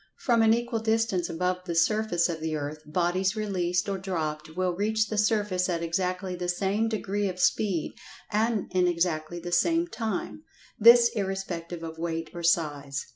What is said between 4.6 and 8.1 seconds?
reach the surface at exactly the same degree of speed,